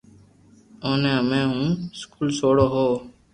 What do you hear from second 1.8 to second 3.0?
اسڪول سوڙو ھون